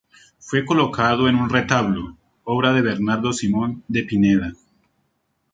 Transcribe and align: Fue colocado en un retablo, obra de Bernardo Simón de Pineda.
Fue 0.39 0.65
colocado 0.65 1.29
en 1.29 1.35
un 1.35 1.47
retablo, 1.51 2.17
obra 2.43 2.73
de 2.73 2.81
Bernardo 2.81 3.33
Simón 3.33 3.83
de 3.87 4.01
Pineda. 4.01 4.53